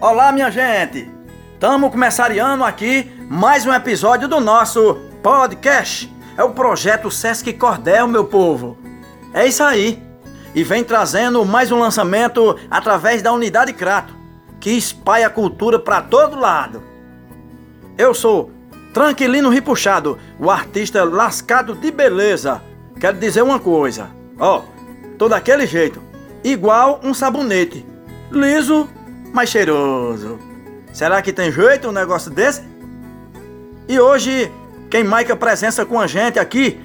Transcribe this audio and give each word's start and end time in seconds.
Olá, 0.00 0.32
minha 0.32 0.50
gente! 0.50 1.10
Estamos 1.52 1.90
começando 1.90 2.64
aqui 2.64 3.12
mais 3.28 3.66
um 3.66 3.72
episódio 3.72 4.26
do 4.26 4.40
nosso 4.40 4.94
podcast. 5.22 6.10
É 6.38 6.42
o 6.42 6.54
projeto 6.54 7.10
Sesc 7.10 7.52
Cordel, 7.52 8.08
meu 8.08 8.24
povo. 8.24 8.78
É 9.34 9.46
isso 9.46 9.62
aí. 9.62 10.02
E 10.54 10.64
vem 10.64 10.82
trazendo 10.82 11.44
mais 11.44 11.70
um 11.70 11.78
lançamento 11.78 12.58
através 12.70 13.20
da 13.20 13.30
Unidade 13.30 13.74
Crato, 13.74 14.14
que 14.58 14.70
espalha 14.70 15.26
a 15.26 15.30
cultura 15.30 15.78
para 15.78 16.00
todo 16.00 16.40
lado. 16.40 16.82
Eu 17.98 18.14
sou 18.14 18.50
Tranquilino 18.94 19.50
Ripuxado, 19.50 20.18
o 20.38 20.50
artista 20.50 21.04
lascado 21.04 21.74
de 21.74 21.90
beleza. 21.90 22.62
Quero 22.98 23.18
dizer 23.18 23.42
uma 23.42 23.60
coisa, 23.60 24.08
ó, 24.38 24.62
tô 25.18 25.28
daquele 25.28 25.66
jeito, 25.66 26.00
igual 26.42 27.00
um 27.04 27.12
sabonete, 27.12 27.84
liso, 28.30 28.88
mas 29.32 29.48
cheiroso. 29.48 30.38
Será 30.92 31.22
que 31.22 31.32
tem 31.32 31.50
jeito 31.52 31.88
um 31.88 31.92
negócio 31.92 32.30
desse? 32.30 32.62
E 33.88 33.98
hoje, 33.98 34.50
quem 34.90 35.04
marca 35.04 35.36
presença 35.36 35.86
com 35.86 36.00
a 36.00 36.06
gente 36.06 36.38
aqui 36.38 36.80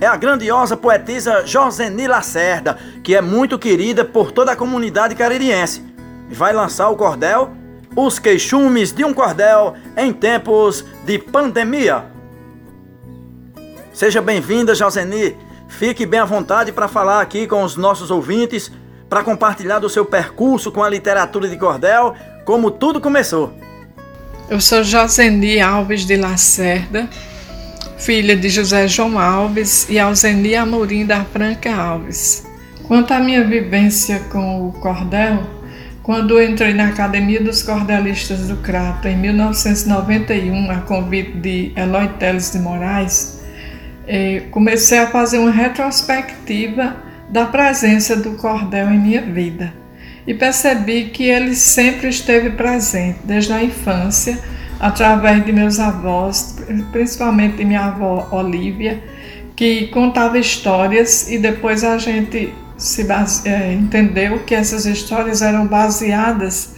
é 0.00 0.06
a 0.06 0.16
grandiosa 0.16 0.76
poetisa 0.76 1.44
Joseni 1.46 2.06
Lacerda, 2.06 2.78
que 3.02 3.14
é 3.14 3.20
muito 3.20 3.58
querida 3.58 4.04
por 4.04 4.32
toda 4.32 4.52
a 4.52 4.56
comunidade 4.56 5.14
caririense. 5.14 5.84
Vai 6.30 6.52
lançar 6.52 6.88
o 6.88 6.96
cordel 6.96 7.52
Os 7.96 8.18
Queixumes 8.18 8.92
de 8.92 9.04
um 9.04 9.12
Cordel 9.12 9.74
em 9.96 10.12
Tempos 10.12 10.84
de 11.04 11.18
Pandemia. 11.18 12.04
Seja 13.92 14.22
bem-vinda, 14.22 14.74
Joseni. 14.74 15.36
Fique 15.68 16.06
bem 16.06 16.20
à 16.20 16.24
vontade 16.24 16.70
para 16.72 16.88
falar 16.88 17.20
aqui 17.20 17.46
com 17.46 17.62
os 17.62 17.76
nossos 17.76 18.10
ouvintes, 18.10 18.70
para 19.08 19.24
compartilhar 19.24 19.78
do 19.78 19.88
seu 19.88 20.04
percurso 20.04 20.70
com 20.70 20.82
a 20.82 20.88
literatura 20.88 21.48
de 21.48 21.56
cordel 21.56 22.14
como 22.44 22.70
tudo 22.70 23.00
começou. 23.00 23.52
Eu 24.50 24.60
sou 24.60 24.82
Joseni 24.82 25.60
Alves 25.60 26.06
de 26.06 26.16
Lacerda, 26.16 27.08
filha 27.98 28.36
de 28.36 28.48
José 28.48 28.88
João 28.88 29.18
Alves 29.18 29.88
e 29.90 29.98
Alzeni 29.98 30.54
Amorim 30.54 31.04
da 31.04 31.24
Franca 31.24 31.74
Alves. 31.74 32.46
Quanto 32.86 33.12
à 33.12 33.20
minha 33.20 33.44
vivência 33.44 34.20
com 34.30 34.68
o 34.68 34.72
cordel, 34.72 35.42
quando 36.02 36.42
entrei 36.42 36.72
na 36.72 36.88
Academia 36.88 37.42
dos 37.42 37.62
Cordelistas 37.62 38.48
do 38.48 38.56
Crato 38.56 39.06
em 39.08 39.16
1991, 39.18 40.70
a 40.70 40.76
convite 40.76 41.32
de 41.32 41.72
Eloy 41.76 42.08
Teles 42.18 42.50
de 42.50 42.58
Moraes, 42.58 43.42
eh, 44.06 44.44
comecei 44.50 45.00
a 45.00 45.08
fazer 45.08 45.36
uma 45.36 45.50
retrospectiva 45.50 47.07
da 47.30 47.46
presença 47.46 48.16
do 48.16 48.32
cordel 48.32 48.90
em 48.90 48.98
minha 48.98 49.22
vida 49.22 49.72
e 50.26 50.34
percebi 50.34 51.06
que 51.06 51.24
ele 51.24 51.54
sempre 51.54 52.08
esteve 52.08 52.50
presente, 52.50 53.20
desde 53.24 53.52
a 53.52 53.64
infância, 53.64 54.38
através 54.78 55.44
de 55.44 55.52
meus 55.52 55.80
avós, 55.80 56.56
principalmente 56.92 57.56
de 57.56 57.64
minha 57.64 57.86
avó 57.86 58.28
Olívia, 58.30 59.02
que 59.56 59.88
contava 59.88 60.38
histórias 60.38 61.30
e 61.30 61.38
depois 61.38 61.82
a 61.82 61.96
gente 61.96 62.52
se 62.76 63.04
base, 63.04 63.48
é, 63.48 63.72
entendeu 63.72 64.40
que 64.40 64.54
essas 64.54 64.86
histórias 64.86 65.42
eram 65.42 65.66
baseadas 65.66 66.76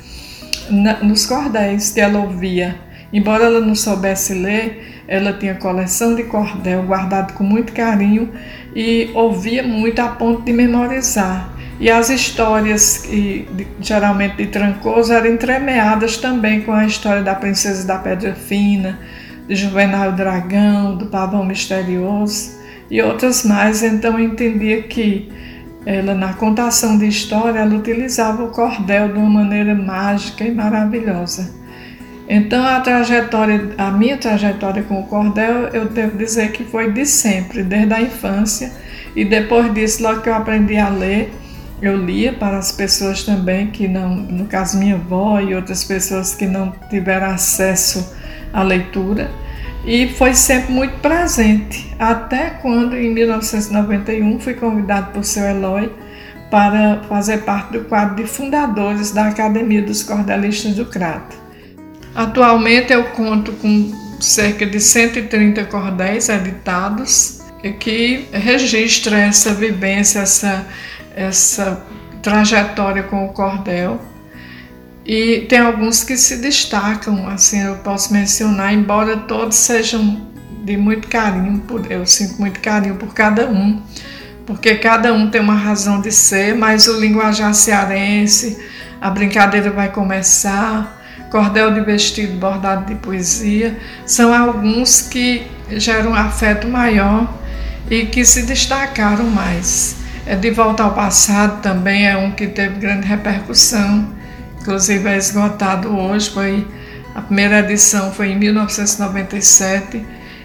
nos 1.02 1.26
cordéis 1.26 1.90
que 1.90 2.00
ela 2.00 2.20
ouvia. 2.20 2.78
Embora 3.12 3.44
ela 3.44 3.60
não 3.60 3.74
soubesse 3.74 4.34
ler, 4.34 5.02
ela 5.08 5.32
tinha 5.32 5.54
coleção 5.54 6.14
de 6.14 6.24
cordel 6.24 6.84
guardado 6.84 7.32
com 7.32 7.42
muito 7.42 7.72
carinho 7.72 8.30
e 8.74 9.10
ouvia 9.14 9.62
muito 9.62 9.98
a 10.00 10.08
ponto 10.08 10.42
de 10.42 10.52
memorizar. 10.52 11.50
E 11.80 11.90
as 11.90 12.10
histórias, 12.10 12.98
que, 12.98 13.48
geralmente 13.80 14.36
de 14.36 14.46
Trancoso, 14.46 15.12
eram 15.12 15.28
entremeadas 15.32 16.18
também 16.18 16.60
com 16.60 16.72
a 16.72 16.86
história 16.86 17.22
da 17.22 17.34
Princesa 17.34 17.86
da 17.86 17.98
Pedra 17.98 18.34
Fina, 18.34 18.98
de 19.48 19.56
Juvenal 19.56 20.12
Dragão, 20.12 20.96
do 20.96 21.06
Pavão 21.06 21.44
Misterioso 21.44 22.60
e 22.90 23.00
outras 23.00 23.44
mais. 23.44 23.82
Então 23.82 24.18
eu 24.18 24.26
entendia 24.26 24.82
que 24.82 25.32
ela, 25.86 26.14
na 26.14 26.34
contação 26.34 26.98
de 26.98 27.08
história, 27.08 27.58
ela 27.58 27.74
utilizava 27.74 28.44
o 28.44 28.50
cordel 28.50 29.08
de 29.08 29.18
uma 29.18 29.42
maneira 29.42 29.74
mágica 29.74 30.44
e 30.44 30.54
maravilhosa. 30.54 31.59
Então 32.32 32.64
a 32.64 32.78
trajetória, 32.78 33.70
a 33.76 33.90
minha 33.90 34.16
trajetória 34.16 34.84
com 34.84 35.00
o 35.00 35.06
cordel, 35.08 35.66
eu 35.72 35.86
devo 35.86 36.16
dizer 36.16 36.52
que 36.52 36.62
foi 36.62 36.92
de 36.92 37.04
sempre, 37.04 37.64
desde 37.64 37.92
a 37.92 38.00
infância. 38.00 38.70
E 39.16 39.24
depois 39.24 39.74
disso, 39.74 40.00
logo 40.00 40.20
que 40.20 40.28
eu 40.28 40.34
aprendi 40.34 40.76
a 40.76 40.88
ler, 40.88 41.32
eu 41.82 41.96
lia 41.96 42.32
para 42.32 42.56
as 42.56 42.70
pessoas 42.70 43.24
também 43.24 43.72
que 43.72 43.88
não, 43.88 44.14
no 44.14 44.46
caso 44.46 44.78
minha 44.78 44.94
avó 44.94 45.40
e 45.40 45.56
outras 45.56 45.82
pessoas 45.82 46.32
que 46.32 46.46
não 46.46 46.72
tiveram 46.88 47.26
acesso 47.26 48.14
à 48.52 48.62
leitura, 48.62 49.28
e 49.84 50.06
foi 50.10 50.32
sempre 50.32 50.72
muito 50.72 51.00
presente, 51.00 51.92
até 51.98 52.50
quando 52.50 52.96
em 52.96 53.12
1991 53.12 54.38
fui 54.38 54.54
convidado 54.54 55.10
por 55.10 55.24
seu 55.24 55.42
Eloy 55.42 55.92
para 56.48 57.02
fazer 57.08 57.38
parte 57.38 57.72
do 57.72 57.80
quadro 57.86 58.22
de 58.22 58.30
fundadores 58.30 59.10
da 59.10 59.26
Academia 59.26 59.82
dos 59.82 60.04
Cordelistas 60.04 60.76
do 60.76 60.86
Crato. 60.86 61.49
Atualmente 62.20 62.92
eu 62.92 63.04
conto 63.04 63.52
com 63.52 64.18
cerca 64.20 64.66
de 64.66 64.78
130 64.78 65.64
cordéis 65.64 66.28
editados 66.28 67.40
que 67.78 68.28
registra 68.30 69.18
essa 69.18 69.54
vivência, 69.54 70.18
essa 70.18 70.66
essa 71.16 71.82
trajetória 72.22 73.04
com 73.04 73.24
o 73.24 73.32
cordel. 73.32 73.98
E 75.06 75.46
tem 75.48 75.60
alguns 75.60 76.04
que 76.04 76.14
se 76.14 76.36
destacam, 76.36 77.26
assim, 77.26 77.62
eu 77.62 77.76
posso 77.76 78.12
mencionar, 78.12 78.74
embora 78.74 79.16
todos 79.16 79.56
sejam 79.56 80.28
de 80.62 80.76
muito 80.76 81.08
carinho, 81.08 81.60
por, 81.60 81.90
eu 81.90 82.04
sinto 82.04 82.38
muito 82.38 82.60
carinho 82.60 82.96
por 82.96 83.14
cada 83.14 83.48
um, 83.48 83.80
porque 84.44 84.74
cada 84.74 85.14
um 85.14 85.30
tem 85.30 85.40
uma 85.40 85.54
razão 85.54 86.02
de 86.02 86.12
ser, 86.12 86.54
mas 86.54 86.86
o 86.86 87.00
linguajar 87.00 87.54
cearense, 87.54 88.58
a 89.00 89.08
brincadeira 89.08 89.70
vai 89.70 89.90
começar, 89.90 90.99
cordel 91.30 91.72
de 91.72 91.80
vestido 91.80 92.38
bordado 92.38 92.86
de 92.86 92.96
poesia, 92.96 93.78
são 94.04 94.34
alguns 94.34 95.00
que 95.02 95.46
geram 95.70 96.10
um 96.10 96.14
afeto 96.14 96.66
maior 96.66 97.32
e 97.88 98.06
que 98.06 98.24
se 98.24 98.42
destacaram 98.42 99.24
mais. 99.30 99.96
É 100.26 100.34
de 100.34 100.50
Volta 100.50 100.82
ao 100.82 100.92
Passado 100.92 101.62
também 101.62 102.06
é 102.06 102.16
um 102.16 102.32
que 102.32 102.46
teve 102.46 102.78
grande 102.78 103.06
repercussão, 103.06 104.12
inclusive 104.60 105.08
é 105.08 105.16
esgotado 105.16 105.96
hoje, 105.96 106.30
foi 106.30 106.66
a 107.14 107.20
primeira 107.20 107.58
edição 107.60 108.12
foi 108.12 108.28
em 108.28 108.38
1997 108.38 110.04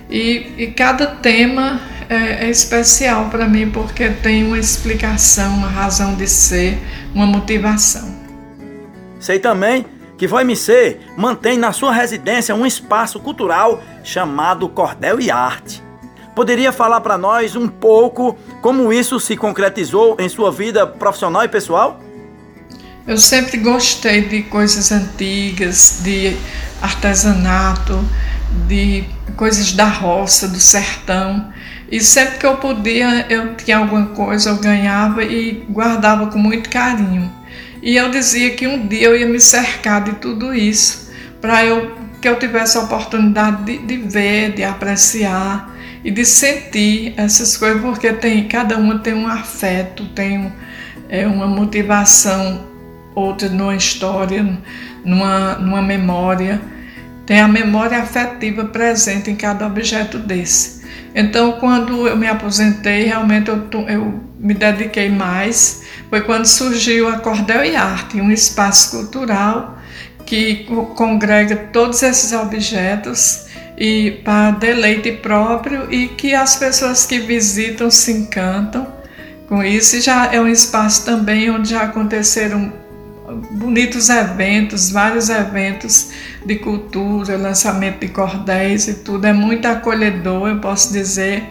e, 0.10 0.52
e 0.58 0.68
cada 0.76 1.06
tema 1.08 1.80
é, 2.10 2.46
é 2.46 2.50
especial 2.50 3.30
para 3.30 3.48
mim 3.48 3.70
porque 3.70 4.10
tem 4.10 4.44
uma 4.44 4.58
explicação, 4.58 5.56
uma 5.56 5.68
razão 5.68 6.16
de 6.16 6.28
ser, 6.28 6.78
uma 7.14 7.26
motivação. 7.26 8.16
Sei 9.20 9.40
também 9.40 9.86
que 10.18 10.28
Vai 10.28 10.56
Ser 10.56 11.02
mantém 11.18 11.58
na 11.58 11.72
sua 11.72 11.92
residência 11.92 12.56
um 12.56 12.66
espaço 12.66 13.20
cultural 13.20 13.82
chamado 14.04 14.70
Cordel 14.70 15.20
e 15.20 15.30
Arte 15.30 15.86
Poderia 16.36 16.74
falar 16.74 17.00
para 17.00 17.18
nós 17.18 17.56
um 17.56 17.66
pouco 17.66 18.38
como 18.62 18.92
isso 18.92 19.22
se 19.22 19.38
concretizou 19.38 20.18
em 20.20 20.28
sua 20.28 20.52
vida 20.52 20.86
profissional 20.86 21.46
e 21.46 21.48
pessoal? 21.48 22.02
Eu 23.08 23.18
sempre 23.18 23.58
gostei 23.58 24.26
de 24.28 24.44
coisas 24.44 24.92
antigas, 24.92 26.02
de 26.04 26.36
artesanato, 26.82 27.98
de 28.68 29.06
coisas 29.38 29.72
da 29.72 29.86
roça, 29.86 30.50
do 30.50 30.60
sertão. 30.60 31.54
E 31.90 32.02
sempre 32.02 32.40
que 32.40 32.46
eu 32.46 32.58
podia, 32.58 33.26
eu 33.30 33.56
tinha 33.56 33.78
alguma 33.78 34.08
coisa, 34.08 34.50
eu 34.50 34.58
ganhava 34.58 35.24
e 35.24 35.66
guardava 35.70 36.28
com 36.28 36.38
muito 36.38 36.70
carinho. 36.70 37.32
E 37.86 37.98
eu 37.98 38.10
dizia 38.10 38.50
que 38.56 38.66
um 38.66 38.88
dia 38.88 39.04
eu 39.04 39.16
ia 39.16 39.28
me 39.28 39.40
cercar 39.40 40.04
de 40.04 40.14
tudo 40.14 40.56
isso, 40.56 41.12
para 41.40 41.64
eu 41.64 41.96
que 42.20 42.28
eu 42.28 42.40
tivesse 42.40 42.76
a 42.80 42.82
oportunidade 42.82 43.64
de, 43.64 43.78
de 43.78 43.98
ver, 43.98 44.54
de 44.54 44.64
apreciar 44.64 45.72
e 46.04 46.10
de 46.10 46.26
sentir 46.26 47.14
essas 47.16 47.56
coisas, 47.56 47.80
porque 47.80 48.12
tem, 48.12 48.48
cada 48.48 48.76
uma 48.76 48.98
tem 48.98 49.14
um 49.14 49.28
afeto, 49.28 50.08
tem 50.08 50.52
é, 51.08 51.28
uma 51.28 51.46
motivação, 51.46 52.66
outra 53.14 53.48
numa 53.50 53.76
história, 53.76 54.58
numa, 55.04 55.54
numa 55.60 55.84
memória. 55.84 56.60
Tem 57.28 57.40
a 57.40 57.48
memória 57.48 58.00
afetiva 58.00 58.66
presente 58.66 59.30
em 59.30 59.36
cada 59.36 59.68
objeto 59.68 60.18
desse. 60.18 60.84
Então, 61.14 61.54
quando 61.60 62.08
eu 62.08 62.18
me 62.18 62.26
aposentei, 62.26 63.04
realmente 63.04 63.50
eu, 63.50 63.70
eu 63.88 64.24
me 64.40 64.56
dediquei 64.56 65.10
mais. 65.10 65.85
Foi 66.10 66.22
quando 66.22 66.46
surgiu 66.46 67.08
a 67.08 67.18
Cordel 67.20 67.66
e 67.66 67.76
Arte, 67.76 68.22
um 68.22 68.32
espaço 68.32 68.92
cultural 68.92 69.78
que 70.26 70.66
congrega 70.96 71.56
todos 71.72 72.02
esses 72.02 72.32
objetos 72.32 73.46
e 73.78 74.22
para 74.24 74.52
deleite 74.52 75.12
próprio 75.12 75.92
e 75.92 76.08
que 76.08 76.34
as 76.34 76.56
pessoas 76.56 77.06
que 77.06 77.20
visitam 77.20 77.92
se 77.92 78.12
encantam 78.12 78.88
com 79.48 79.64
isso. 79.64 79.98
E 79.98 80.02
já 80.02 80.34
é 80.34 80.40
um 80.40 80.48
espaço 80.48 81.06
também 81.06 81.50
onde 81.50 81.70
já 81.70 81.84
aconteceram 81.84 82.74
bonitos 83.52 84.10
eventos, 84.10 84.90
vários 84.90 85.30
eventos 85.30 86.12
de 86.46 86.56
cultura, 86.56 87.38
lançamento 87.38 88.00
de 88.00 88.10
cordéis 88.10 88.88
e 88.88 88.96
tudo. 88.96 89.26
É 89.26 89.34
muito 89.34 89.68
acolhedor, 89.68 90.48
eu 90.48 90.60
posso 90.60 90.94
dizer, 90.94 91.44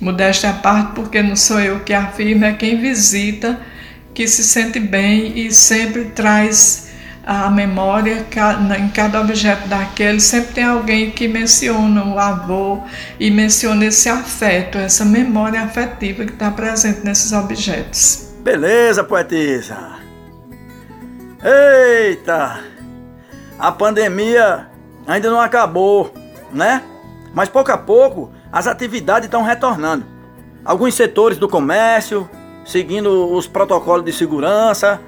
modéstia 0.00 0.50
à 0.50 0.52
parte, 0.52 0.92
porque 0.94 1.22
não 1.22 1.36
sou 1.36 1.60
eu 1.60 1.80
que 1.80 1.94
afirmo, 1.94 2.44
é 2.44 2.52
quem 2.52 2.80
visita 2.80 3.58
que 4.14 4.26
se 4.26 4.42
sente 4.42 4.78
bem 4.78 5.38
e 5.38 5.52
sempre 5.52 6.06
traz 6.06 6.92
a 7.24 7.48
memória 7.50 8.26
em 8.78 8.88
cada 8.88 9.20
objeto 9.20 9.68
daquele 9.68 10.18
sempre 10.20 10.54
tem 10.54 10.64
alguém 10.64 11.10
que 11.12 11.28
menciona 11.28 12.04
o 12.04 12.18
avô 12.18 12.82
e 13.18 13.30
menciona 13.30 13.84
esse 13.84 14.08
afeto, 14.08 14.76
essa 14.76 15.04
memória 15.04 15.62
afetiva 15.62 16.24
que 16.24 16.32
está 16.32 16.50
presente 16.50 17.04
nesses 17.04 17.32
objetos. 17.32 18.34
Beleza, 18.42 19.04
poetisa. 19.04 20.00
Eita! 21.44 22.64
A 23.56 23.70
pandemia 23.70 24.66
ainda 25.06 25.30
não 25.30 25.40
acabou, 25.40 26.12
né? 26.52 26.82
Mas 27.32 27.48
pouco 27.48 27.70
a 27.70 27.78
pouco 27.78 28.32
as 28.50 28.66
atividades 28.66 29.26
estão 29.26 29.44
retornando. 29.44 30.04
Alguns 30.64 30.94
setores 30.94 31.38
do 31.38 31.48
comércio 31.48 32.28
seguindo 32.64 33.32
os 33.32 33.46
protocolos 33.46 34.04
de 34.04 34.12
segurança. 34.12 35.00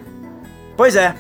Pois 0.76 0.96
é, 0.96 1.14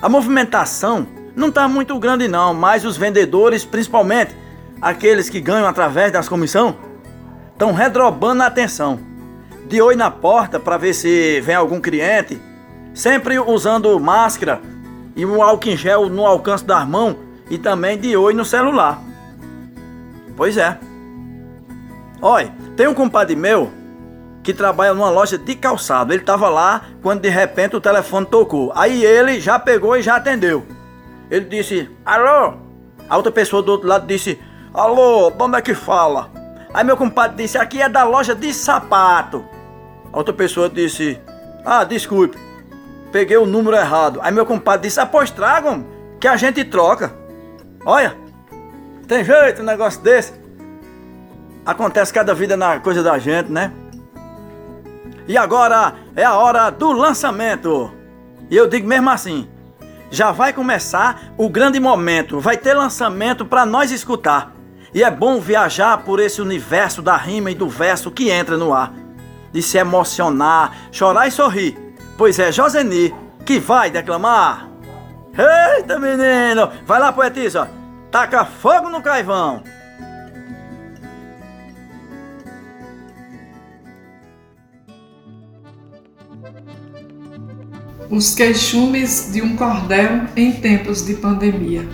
a 0.00 0.08
movimentação 0.08 1.06
não 1.34 1.48
está 1.48 1.68
muito 1.68 1.98
grande 1.98 2.28
não, 2.28 2.52
mas 2.52 2.84
os 2.84 2.96
vendedores, 2.96 3.64
principalmente 3.64 4.34
aqueles 4.80 5.28
que 5.28 5.40
ganham 5.40 5.66
através 5.66 6.12
das 6.12 6.28
comissões, 6.28 6.74
estão 7.52 7.72
redrobando 7.72 8.42
a 8.42 8.46
atenção. 8.46 8.98
De 9.66 9.80
oi 9.80 9.94
na 9.94 10.10
porta 10.10 10.58
para 10.58 10.76
ver 10.76 10.94
se 10.94 11.40
vem 11.42 11.54
algum 11.54 11.80
cliente, 11.80 12.40
sempre 12.92 13.38
usando 13.38 13.98
máscara 14.00 14.60
e 15.14 15.24
um 15.24 15.42
álcool 15.42 15.68
em 15.68 15.76
gel 15.76 16.08
no 16.08 16.26
alcance 16.26 16.64
das 16.64 16.88
mãos 16.88 17.16
e 17.48 17.58
também 17.58 17.96
de 17.96 18.16
oi 18.16 18.34
no 18.34 18.44
celular. 18.44 19.00
Pois 20.36 20.56
é. 20.56 20.78
Olha, 22.20 22.52
tem 22.76 22.88
um 22.88 22.94
compadre 22.94 23.36
meu 23.36 23.70
que 24.42 24.54
trabalha 24.54 24.94
numa 24.94 25.10
loja 25.10 25.36
de 25.36 25.54
calçado. 25.54 26.12
Ele 26.12 26.22
estava 26.22 26.48
lá 26.48 26.82
quando 27.02 27.20
de 27.20 27.28
repente 27.28 27.76
o 27.76 27.80
telefone 27.80 28.26
tocou. 28.26 28.72
Aí 28.74 29.04
ele 29.04 29.40
já 29.40 29.58
pegou 29.58 29.96
e 29.96 30.02
já 30.02 30.16
atendeu. 30.16 30.66
Ele 31.30 31.44
disse: 31.44 31.90
Alô? 32.04 32.54
A 33.08 33.16
outra 33.16 33.32
pessoa 33.32 33.62
do 33.62 33.72
outro 33.72 33.88
lado 33.88 34.06
disse: 34.06 34.38
Alô, 34.72 35.32
onde 35.38 35.58
é 35.58 35.60
que 35.60 35.74
fala? 35.74 36.30
Aí 36.72 36.84
meu 36.84 36.96
compadre 36.96 37.42
disse: 37.42 37.58
Aqui 37.58 37.82
é 37.82 37.88
da 37.88 38.04
loja 38.04 38.34
de 38.34 38.52
sapato. 38.54 39.44
A 40.12 40.18
outra 40.18 40.32
pessoa 40.32 40.68
disse: 40.68 41.20
Ah, 41.64 41.84
desculpe, 41.84 42.38
peguei 43.12 43.36
o 43.36 43.46
número 43.46 43.76
errado. 43.76 44.20
Aí 44.22 44.32
meu 44.32 44.46
compadre 44.46 44.88
disse: 44.88 45.00
Após 45.00 45.30
tragam, 45.30 45.86
que 46.18 46.28
a 46.28 46.36
gente 46.36 46.64
troca. 46.64 47.12
Olha, 47.84 48.14
tem 49.08 49.24
jeito 49.24 49.62
um 49.62 49.64
negócio 49.64 50.00
desse. 50.02 50.32
Acontece 51.64 52.12
cada 52.12 52.34
vida 52.34 52.56
na 52.56 52.78
coisa 52.80 53.02
da 53.02 53.18
gente, 53.18 53.50
né? 53.50 53.72
E 55.30 55.38
agora 55.38 55.94
é 56.16 56.24
a 56.24 56.34
hora 56.34 56.70
do 56.70 56.90
lançamento. 56.90 57.92
E 58.50 58.56
eu 58.56 58.66
digo 58.66 58.88
mesmo 58.88 59.08
assim: 59.10 59.48
já 60.10 60.32
vai 60.32 60.52
começar 60.52 61.32
o 61.38 61.48
grande 61.48 61.78
momento, 61.78 62.40
vai 62.40 62.56
ter 62.56 62.74
lançamento 62.74 63.46
para 63.46 63.64
nós 63.64 63.92
escutar. 63.92 64.52
E 64.92 65.04
é 65.04 65.08
bom 65.08 65.38
viajar 65.38 65.98
por 65.98 66.18
esse 66.18 66.42
universo 66.42 67.00
da 67.00 67.16
rima 67.16 67.48
e 67.52 67.54
do 67.54 67.68
verso 67.68 68.10
que 68.10 68.28
entra 68.28 68.56
no 68.56 68.74
ar. 68.74 68.92
De 69.52 69.62
se 69.62 69.78
emocionar, 69.78 70.76
chorar 70.90 71.28
e 71.28 71.30
sorrir. 71.30 71.78
Pois 72.18 72.40
é 72.40 72.50
Joseni 72.50 73.14
que 73.46 73.60
vai 73.60 73.88
declamar. 73.88 74.68
Eita 75.78 75.96
menino! 75.96 76.72
Vai 76.84 76.98
lá, 76.98 77.12
poetisa! 77.12 77.70
Taca 78.10 78.44
fogo 78.44 78.90
no 78.90 79.00
caivão! 79.00 79.62
Os 88.10 88.34
queixumes 88.34 89.28
de 89.32 89.40
um 89.40 89.54
cordel 89.54 90.22
em 90.34 90.50
tempos 90.50 91.06
de 91.06 91.14
pandemia. 91.14 91.88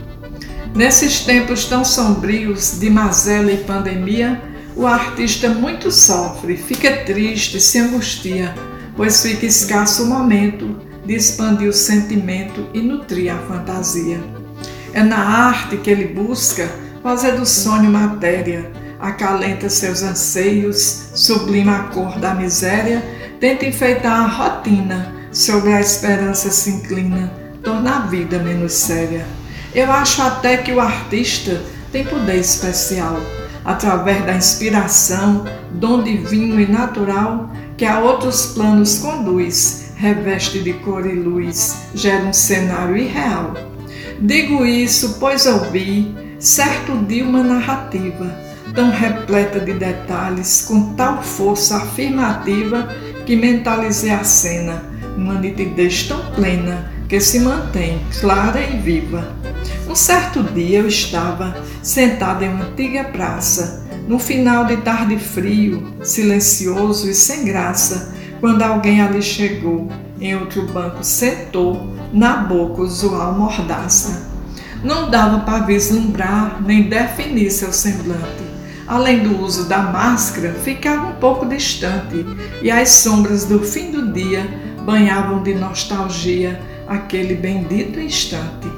Nesses 0.74 1.20
tempos 1.20 1.66
tão 1.66 1.84
sombrios 1.84 2.80
de 2.80 2.88
mazela 2.88 3.52
e 3.52 3.58
pandemia, 3.58 4.40
o 4.74 4.86
artista 4.86 5.50
muito 5.50 5.90
sofre, 5.92 6.56
fica 6.56 7.04
triste, 7.04 7.60
se 7.60 7.78
angustia, 7.78 8.54
pois 8.96 9.20
fica 9.20 9.44
escasso 9.44 10.04
o 10.04 10.06
momento 10.06 10.78
de 11.04 11.14
expandir 11.14 11.68
o 11.68 11.72
sentimento 11.72 12.66
e 12.72 12.80
nutrir 12.80 13.30
a 13.30 13.38
fantasia. 13.40 14.18
É 14.94 15.02
na 15.02 15.18
arte 15.18 15.76
que 15.76 15.90
ele 15.90 16.06
busca 16.06 16.66
fazer 17.02 17.32
do 17.32 17.44
sonho 17.44 17.90
matéria, 17.90 18.72
acalenta 18.98 19.68
seus 19.68 20.02
anseios, 20.02 21.10
sublima 21.14 21.76
a 21.76 21.82
cor 21.88 22.18
da 22.18 22.34
miséria, 22.34 23.04
tenta 23.38 23.66
enfeitar 23.66 24.24
a 24.24 24.26
rotina 24.26 25.15
sobre 25.37 25.75
a 25.75 25.81
esperança 25.83 26.50
se 26.50 26.71
inclina, 26.71 27.31
torna 27.62 27.97
a 27.97 28.00
vida 28.06 28.38
menos 28.38 28.73
séria. 28.73 29.27
Eu 29.75 29.93
acho 29.93 30.23
até 30.23 30.56
que 30.56 30.73
o 30.73 30.81
artista 30.81 31.61
tem 31.93 32.06
poder 32.06 32.37
especial, 32.37 33.21
através 33.62 34.25
da 34.25 34.35
inspiração, 34.35 35.44
dom 35.73 36.03
divino 36.03 36.59
e 36.59 36.67
natural, 36.67 37.50
que 37.77 37.85
a 37.85 38.00
outros 38.00 38.47
planos 38.55 38.97
conduz, 38.97 39.93
reveste 39.97 40.61
de 40.61 40.73
cor 40.73 41.05
e 41.05 41.12
luz, 41.12 41.77
gera 41.94 42.25
um 42.25 42.33
cenário 42.33 42.97
irreal. 42.97 43.53
Digo 44.19 44.65
isso 44.65 45.19
pois 45.21 45.44
ouvi, 45.44 46.17
certo 46.38 46.97
dia, 47.05 47.23
uma 47.23 47.43
narrativa, 47.43 48.35
tão 48.75 48.91
repleta 48.91 49.61
de 49.61 49.75
detalhes, 49.75 50.65
com 50.67 50.94
tal 50.94 51.23
força 51.23 51.77
afirmativa, 51.77 52.88
que 53.27 53.37
mentalizei 53.37 54.12
a 54.12 54.25
cena 54.25 54.95
uma 55.16 55.34
nitidez 55.34 56.04
tão 56.04 56.20
plena 56.32 56.92
que 57.08 57.20
se 57.20 57.40
mantém 57.40 58.00
clara 58.20 58.60
e 58.60 58.78
viva. 58.78 59.34
Um 59.88 59.94
certo 59.94 60.42
dia 60.42 60.80
eu 60.80 60.88
estava 60.88 61.56
sentada 61.82 62.44
em 62.44 62.48
uma 62.48 62.64
antiga 62.64 63.04
praça, 63.04 63.86
no 64.06 64.18
final 64.18 64.66
de 64.66 64.76
tarde 64.78 65.18
frio, 65.18 65.94
silencioso 66.02 67.08
e 67.08 67.14
sem 67.14 67.44
graça, 67.44 68.14
quando 68.40 68.62
alguém 68.62 69.00
ali 69.00 69.23
chegou, 69.23 69.88
em 70.20 70.37
outro 70.37 70.66
banco 70.66 71.02
sentou, 71.02 71.92
na 72.12 72.37
boca 72.37 72.82
usual 72.82 73.35
mordaça. 73.35 74.30
Não 74.85 75.11
dava 75.11 75.40
para 75.40 75.64
vislumbrar 75.64 76.62
nem 76.62 76.82
definir 76.82 77.50
seu 77.50 77.73
semblante. 77.73 78.44
Além 78.87 79.25
do 79.25 79.42
uso 79.42 79.64
da 79.64 79.78
máscara, 79.78 80.52
ficava 80.62 81.08
um 81.08 81.14
pouco 81.14 81.46
distante, 81.46 82.25
e 82.62 82.70
as 82.70 82.90
sombras 82.90 83.44
do 83.44 83.58
fim 83.58 83.90
do 83.90 84.12
dia 84.12 84.49
banhavam 84.87 85.43
de 85.43 85.52
nostalgia 85.52 86.59
aquele 86.87 87.35
bendito 87.35 87.99
instante. 87.99 88.71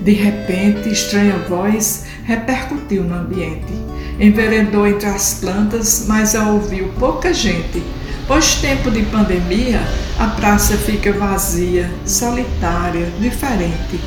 De 0.00 0.12
repente, 0.12 0.88
estranha 0.88 1.36
voz 1.48 2.06
repercutiu 2.24 3.04
no 3.04 3.14
ambiente. 3.14 3.72
Enveredou 4.18 4.86
entre 4.86 5.06
as 5.06 5.34
plantas, 5.34 6.06
mas 6.08 6.34
a 6.34 6.50
ouviu 6.50 6.88
pouca 6.98 7.32
gente, 7.32 7.82
pois 8.26 8.54
tempo 8.56 8.90
de 8.90 9.02
pandemia 9.04 9.80
a 10.18 10.26
praça 10.28 10.76
fica 10.76 11.12
vazia, 11.12 11.90
solitária, 12.04 13.06
diferente. 13.20 14.00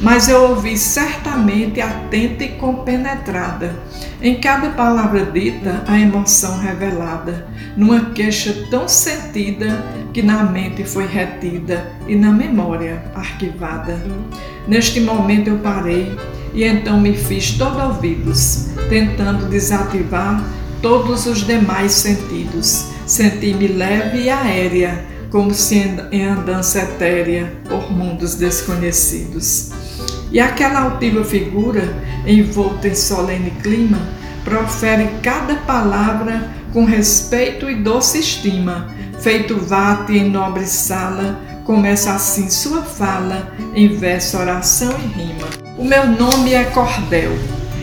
Mas 0.00 0.28
eu 0.28 0.50
ouvi 0.50 0.78
certamente 0.78 1.80
atenta 1.80 2.44
e 2.44 2.50
compenetrada, 2.50 3.74
em 4.22 4.40
cada 4.40 4.70
palavra 4.70 5.26
dita 5.26 5.82
a 5.88 5.98
emoção 5.98 6.58
revelada, 6.60 7.48
numa 7.76 8.10
queixa 8.10 8.66
tão 8.70 8.88
sentida 8.88 9.84
que 10.12 10.22
na 10.22 10.44
mente 10.44 10.84
foi 10.84 11.06
retida 11.06 11.90
e 12.06 12.14
na 12.14 12.30
memória 12.30 13.02
arquivada. 13.12 14.00
Neste 14.68 15.00
momento 15.00 15.48
eu 15.48 15.58
parei 15.58 16.16
e 16.54 16.62
então 16.62 17.00
me 17.00 17.14
fiz 17.14 17.52
todo 17.52 17.80
ouvidos, 17.82 18.68
tentando 18.88 19.48
desativar 19.48 20.44
todos 20.80 21.26
os 21.26 21.44
demais 21.44 21.92
sentidos. 21.92 22.86
Senti-me 23.04 23.66
leve 23.66 24.22
e 24.22 24.30
aérea, 24.30 25.04
como 25.30 25.52
se 25.52 25.76
em 26.12 26.24
andança 26.24 26.80
etérea 26.80 27.52
por 27.68 27.90
mundos 27.90 28.36
desconhecidos. 28.36 29.72
E 30.30 30.40
aquela 30.40 30.80
altiva 30.80 31.24
figura, 31.24 31.94
envolta 32.26 32.88
em 32.88 32.94
solene 32.94 33.50
clima, 33.62 33.98
profere 34.44 35.08
cada 35.22 35.56
palavra 35.56 36.50
com 36.72 36.84
respeito 36.84 37.70
e 37.70 37.74
doce 37.76 38.18
estima, 38.18 38.88
feito 39.20 39.56
vate 39.56 40.12
em 40.12 40.28
nobre 40.28 40.66
sala, 40.66 41.40
começa 41.64 42.12
assim 42.12 42.50
sua 42.50 42.82
fala, 42.82 43.54
em 43.74 43.88
verso, 43.96 44.36
oração 44.38 44.94
e 44.98 45.18
rima. 45.18 45.48
O 45.78 45.84
meu 45.84 46.06
nome 46.06 46.52
é 46.52 46.64
Cordel 46.64 47.32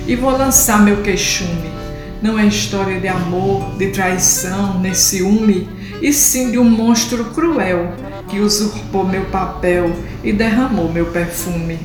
e 0.07 0.15
vou 0.15 0.31
lançar 0.31 0.81
meu 0.81 1.01
queixume. 1.01 1.73
Não 2.21 2.37
é 2.39 2.45
história 2.45 2.99
de 2.99 3.07
amor, 3.07 3.75
de 3.77 3.87
traição, 3.87 4.79
nem 4.79 4.93
ciúme, 4.93 5.69
e 6.01 6.11
sim 6.13 6.51
de 6.51 6.57
um 6.57 6.69
monstro 6.69 7.25
cruel 7.25 7.91
que 8.27 8.39
usurpou 8.39 9.07
meu 9.07 9.25
papel 9.25 9.95
e 10.23 10.33
derramou 10.33 10.91
meu 10.91 11.05
perfume. 11.07 11.79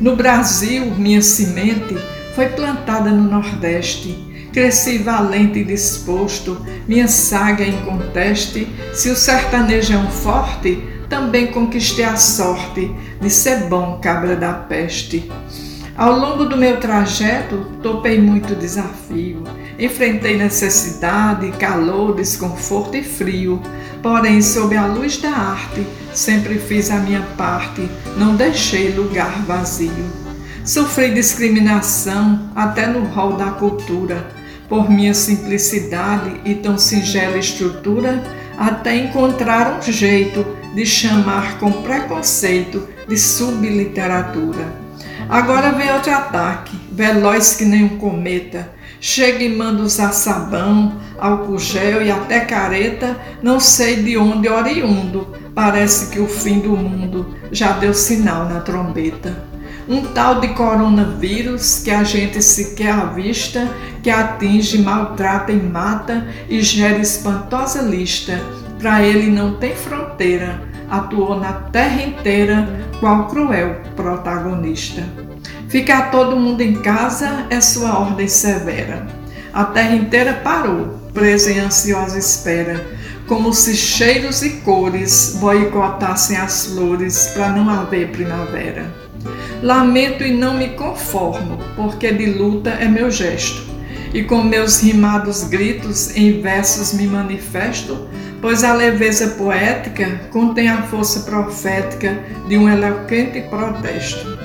No 0.00 0.16
Brasil, 0.16 0.86
minha 0.96 1.20
semente 1.20 1.94
foi 2.34 2.48
plantada 2.48 3.10
no 3.10 3.30
Nordeste. 3.30 4.16
Cresci 4.50 4.96
valente 4.96 5.58
e 5.58 5.64
disposto, 5.64 6.64
minha 6.88 7.06
saga 7.06 7.62
em 7.62 7.84
conteste. 7.84 8.66
Se 8.94 9.10
o 9.10 9.14
sertanejo 9.14 9.92
é 9.92 9.98
um 9.98 10.10
forte, 10.10 10.82
também 11.10 11.48
conquistei 11.48 12.06
a 12.06 12.16
sorte 12.16 12.90
de 13.20 13.28
ser 13.28 13.68
bom 13.68 14.00
cabra 14.02 14.34
da 14.36 14.54
peste. 14.54 15.30
Ao 16.00 16.18
longo 16.18 16.46
do 16.46 16.56
meu 16.56 16.80
trajeto, 16.80 17.58
topei 17.82 18.18
muito 18.18 18.54
desafio. 18.54 19.44
Enfrentei 19.78 20.34
necessidade, 20.34 21.52
calor, 21.58 22.14
desconforto 22.16 22.96
e 22.96 23.02
frio. 23.02 23.60
Porém, 24.02 24.40
sob 24.40 24.74
a 24.74 24.86
luz 24.86 25.18
da 25.18 25.28
arte, 25.28 25.86
sempre 26.14 26.58
fiz 26.58 26.90
a 26.90 26.96
minha 27.00 27.20
parte, 27.36 27.86
não 28.16 28.34
deixei 28.34 28.92
lugar 28.92 29.42
vazio. 29.42 29.92
Sofri 30.64 31.12
discriminação 31.12 32.50
até 32.56 32.86
no 32.86 33.04
rol 33.04 33.34
da 33.34 33.50
cultura, 33.50 34.26
por 34.70 34.90
minha 34.90 35.12
simplicidade 35.12 36.40
e 36.46 36.54
tão 36.54 36.78
singela 36.78 37.36
estrutura, 37.36 38.24
até 38.56 38.96
encontrar 38.96 39.78
um 39.78 39.82
jeito 39.82 40.46
de 40.74 40.86
chamar 40.86 41.58
com 41.58 41.70
preconceito 41.82 42.88
de 43.06 43.18
subliteratura. 43.18 44.88
Agora 45.28 45.72
vem 45.72 45.92
outro 45.92 46.12
ataque, 46.12 46.76
veloz 46.90 47.54
que 47.54 47.64
nem 47.64 47.84
um 47.84 47.98
cometa. 47.98 48.70
Chega 49.00 49.42
e 49.42 49.48
manda 49.48 49.82
usar 49.82 50.12
sabão, 50.12 51.00
álcool 51.18 51.58
gel 51.58 52.02
e 52.02 52.10
até 52.10 52.40
careta, 52.40 53.18
não 53.42 53.58
sei 53.58 54.02
de 54.02 54.18
onde 54.18 54.48
oriundo. 54.48 55.34
Parece 55.54 56.10
que 56.10 56.20
o 56.20 56.28
fim 56.28 56.60
do 56.60 56.76
mundo 56.76 57.34
já 57.50 57.72
deu 57.72 57.94
sinal 57.94 58.44
na 58.46 58.60
trombeta. 58.60 59.48
Um 59.88 60.02
tal 60.12 60.40
de 60.40 60.48
coronavírus 60.48 61.80
que 61.82 61.90
a 61.90 62.04
gente 62.04 62.42
sequer 62.42 62.92
avista, 62.92 63.68
que 64.02 64.10
atinge, 64.10 64.78
maltrata 64.78 65.50
e 65.50 65.56
mata 65.56 66.28
e 66.48 66.62
gera 66.62 66.98
espantosa 66.98 67.82
lista. 67.82 68.40
Para 68.78 69.02
ele 69.02 69.30
não 69.30 69.54
tem 69.54 69.74
fronteira, 69.74 70.69
atuou 70.90 71.38
na 71.38 71.52
terra 71.52 72.02
inteira 72.02 72.68
qual 72.98 73.28
cruel 73.28 73.76
protagonista. 73.94 75.02
Ficar 75.68 76.10
todo 76.10 76.36
mundo 76.36 76.60
em 76.60 76.82
casa 76.82 77.46
é 77.48 77.60
sua 77.60 77.98
ordem 77.98 78.26
severa. 78.26 79.06
A 79.52 79.64
terra 79.64 79.94
inteira 79.94 80.34
parou, 80.34 80.98
presa 81.14 81.52
em 81.52 81.60
ansiosa 81.60 82.18
espera, 82.18 82.84
como 83.26 83.52
se 83.52 83.76
cheiros 83.76 84.42
e 84.42 84.50
cores 84.60 85.36
boicotassem 85.40 86.36
as 86.36 86.66
flores 86.66 87.28
para 87.28 87.50
não 87.50 87.70
haver 87.70 88.10
primavera. 88.10 88.92
Lamento 89.62 90.24
e 90.24 90.32
não 90.32 90.54
me 90.54 90.70
conformo, 90.70 91.58
porque 91.76 92.10
de 92.12 92.26
luta 92.26 92.70
é 92.70 92.88
meu 92.88 93.10
gesto, 93.10 93.69
e 94.12 94.22
com 94.22 94.42
meus 94.42 94.80
rimados 94.80 95.44
gritos 95.44 96.16
em 96.16 96.40
versos 96.40 96.92
me 96.92 97.06
manifesto, 97.06 98.08
pois 98.40 98.64
a 98.64 98.74
leveza 98.74 99.28
poética 99.28 100.20
contém 100.30 100.68
a 100.68 100.82
força 100.82 101.20
profética 101.20 102.18
de 102.48 102.56
um 102.56 102.68
eloquente 102.68 103.40
protesto. 103.42 104.38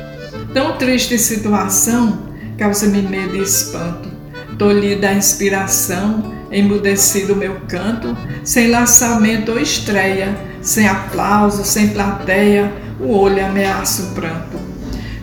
Tão 0.53 0.77
triste 0.77 1.17
situação 1.17 2.29
causa-me 2.57 3.01
medo 3.01 3.35
e 3.35 3.41
espanto. 3.41 4.09
Tolhida 4.57 5.09
a 5.09 5.13
inspiração, 5.13 6.33
emudecido 6.49 7.35
meu 7.35 7.55
canto, 7.67 8.15
sem 8.43 8.69
lançamento 8.69 9.51
ou 9.51 9.59
estreia, 9.59 10.37
sem 10.61 10.87
aplauso, 10.87 11.65
sem 11.65 11.89
plateia, 11.89 12.71
o 12.99 13.11
olho 13.11 13.45
ameaça 13.45 14.03
o 14.03 14.15
pranto. 14.15 14.57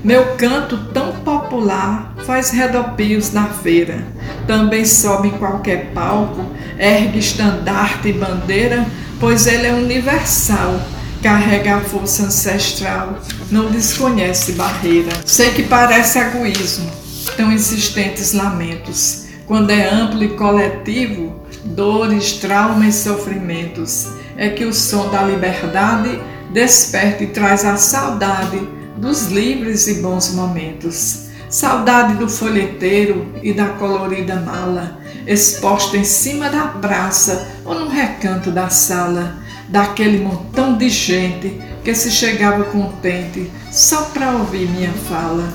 Meu 0.04 0.34
canto 0.37 0.76
tão 0.92 1.12
popular 1.20 2.14
faz 2.26 2.50
redopios 2.50 3.32
na 3.32 3.46
feira, 3.46 4.04
também 4.46 4.84
sobe 4.84 5.28
em 5.28 5.38
qualquer 5.38 5.92
palco, 5.94 6.44
ergue 6.78 7.18
estandarte 7.18 8.08
e 8.08 8.12
bandeira, 8.12 8.87
pois 9.20 9.46
ele 9.46 9.66
é 9.66 9.72
universal, 9.72 10.80
carrega 11.22 11.76
a 11.76 11.80
força 11.80 12.25
ancestral, 12.25 13.18
não 13.50 13.70
desconhece 13.70 14.52
barreira. 14.52 15.12
Sei 15.25 15.50
que 15.50 15.62
parece 15.62 16.18
egoísmo, 16.18 16.90
tão 17.37 17.52
insistentes 17.52 18.32
lamentos, 18.32 19.26
quando 19.46 19.70
é 19.70 19.88
amplo 19.88 20.25
e 20.25 20.30
coletivo, 20.30 21.40
dores, 21.64 22.32
traumas 22.32 22.94
e 22.94 23.02
sofrimentos, 23.02 24.08
é 24.37 24.49
que 24.49 24.64
o 24.64 24.72
som 24.72 25.08
da 25.11 25.22
liberdade 25.22 26.18
desperta 26.52 27.25
e 27.25 27.28
traz 27.28 27.64
a 27.64 27.76
saudade 27.76 28.61
dos 28.96 29.26
livres 29.28 29.87
e 29.88 29.94
bons 29.94 30.34
momentos. 30.34 31.21
Saudade 31.52 32.14
do 32.14 32.30
folheteiro 32.30 33.26
e 33.42 33.52
da 33.52 33.66
colorida 33.66 34.37
mala, 34.37 34.99
exposta 35.26 35.99
em 35.99 36.02
cima 36.02 36.49
da 36.49 36.68
praça 36.68 37.47
ou 37.62 37.78
no 37.78 37.88
recanto 37.90 38.50
da 38.50 38.71
sala, 38.71 39.37
daquele 39.68 40.25
montão 40.25 40.78
de 40.78 40.88
gente 40.88 41.61
que 41.85 41.94
se 41.94 42.11
chegava 42.11 42.64
contente 42.64 43.52
só 43.71 44.04
para 44.04 44.32
ouvir 44.32 44.66
minha 44.66 44.92
fala, 45.06 45.47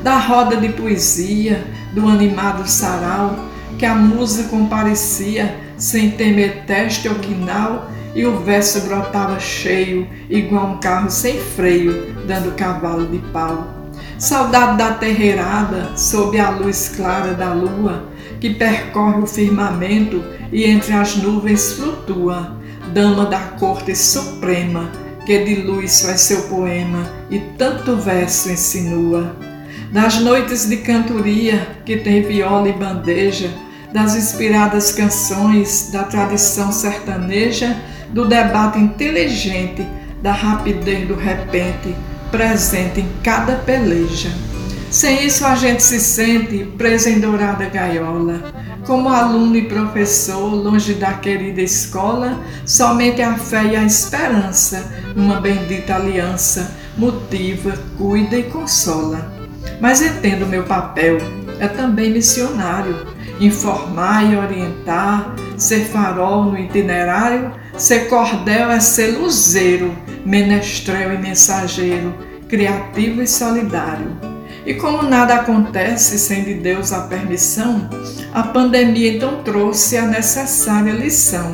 da 0.00 0.16
roda 0.16 0.58
de 0.58 0.68
poesia, 0.68 1.66
do 1.92 2.06
animado 2.06 2.64
sarau, 2.68 3.44
que 3.76 3.84
a 3.84 3.96
musa 3.96 4.44
comparecia 4.44 5.58
sem 5.76 6.12
temer 6.12 6.62
teste 6.68 7.08
ou 7.08 7.16
quinal, 7.16 7.90
e 8.14 8.24
o 8.24 8.38
verso 8.44 8.82
brotava 8.82 9.40
cheio, 9.40 10.06
igual 10.30 10.74
um 10.74 10.78
carro 10.78 11.10
sem 11.10 11.40
freio, 11.40 12.14
dando 12.28 12.54
cavalo 12.54 13.08
de 13.08 13.18
pau. 13.32 13.71
Saudade 14.22 14.78
da 14.78 14.92
terreirada, 14.92 15.96
sob 15.96 16.38
a 16.38 16.48
luz 16.50 16.90
clara 16.94 17.34
da 17.34 17.52
lua, 17.52 18.04
que 18.40 18.50
percorre 18.50 19.20
o 19.20 19.26
firmamento 19.26 20.22
e 20.52 20.62
entre 20.62 20.92
as 20.92 21.16
nuvens 21.16 21.72
flutua, 21.72 22.56
dama 22.94 23.26
da 23.26 23.40
corte 23.58 23.96
suprema, 23.96 24.88
que 25.26 25.42
de 25.44 25.56
luz 25.62 26.02
faz 26.02 26.20
seu 26.20 26.42
poema 26.42 27.02
e 27.32 27.40
tanto 27.58 27.96
verso 27.96 28.48
insinua. 28.48 29.34
Das 29.90 30.20
noites 30.20 30.68
de 30.68 30.76
cantoria, 30.76 31.66
que 31.84 31.96
tem 31.96 32.22
viola 32.22 32.68
e 32.68 32.72
bandeja, 32.72 33.50
das 33.92 34.14
inspiradas 34.14 34.92
canções 34.92 35.90
da 35.90 36.04
tradição 36.04 36.70
sertaneja, 36.70 37.76
do 38.10 38.28
debate 38.28 38.78
inteligente, 38.78 39.84
da 40.22 40.30
rapidez 40.30 41.08
do 41.08 41.16
repente, 41.16 41.92
presente 42.32 43.00
em 43.00 43.08
cada 43.22 43.56
peleja. 43.56 44.30
Sem 44.90 45.24
isso 45.24 45.46
a 45.46 45.54
gente 45.54 45.82
se 45.82 46.00
sente 46.00 46.64
preso 46.76 47.08
em 47.08 47.20
dourada 47.20 47.66
gaiola. 47.66 48.52
Como 48.84 49.08
aluno 49.08 49.54
e 49.56 49.68
professor, 49.68 50.52
longe 50.52 50.94
da 50.94 51.12
querida 51.12 51.62
escola, 51.62 52.40
somente 52.66 53.22
a 53.22 53.36
fé 53.36 53.64
e 53.64 53.76
a 53.76 53.84
esperança, 53.84 54.92
numa 55.14 55.40
bendita 55.40 55.94
aliança, 55.94 56.74
motiva, 56.96 57.78
cuida 57.96 58.36
e 58.36 58.42
consola. 58.44 59.32
Mas 59.80 60.02
entendo 60.02 60.46
meu 60.46 60.64
papel, 60.64 61.18
é 61.60 61.68
também 61.68 62.10
missionário, 62.10 63.06
informar 63.40 64.30
e 64.30 64.36
orientar, 64.36 65.34
ser 65.56 65.84
farol 65.84 66.46
no 66.46 66.58
itinerário, 66.58 67.52
ser 67.78 68.08
cordel 68.08 68.70
é 68.70 68.80
ser 68.80 69.18
luzeiro, 69.18 69.96
menestrel 70.24 71.14
e 71.14 71.18
mensageiro, 71.18 72.14
criativo 72.48 73.22
e 73.22 73.26
solidário. 73.26 74.16
E 74.64 74.74
como 74.74 75.02
nada 75.02 75.34
acontece 75.34 76.18
sem 76.18 76.44
de 76.44 76.54
Deus 76.54 76.92
a 76.92 77.02
permissão, 77.02 77.88
a 78.32 78.42
pandemia 78.42 79.14
então 79.14 79.42
trouxe 79.42 79.96
a 79.96 80.06
necessária 80.06 80.92
lição. 80.92 81.50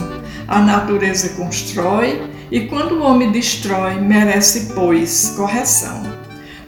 A 0.46 0.60
natureza 0.60 1.30
constrói 1.30 2.22
e 2.50 2.60
quando 2.60 2.96
o 2.96 3.02
homem 3.02 3.30
destrói, 3.30 3.94
merece, 3.94 4.72
pois, 4.74 5.34
correção. 5.36 6.02